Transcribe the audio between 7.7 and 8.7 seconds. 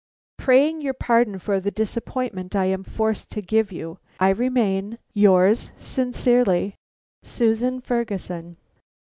FERGUSON."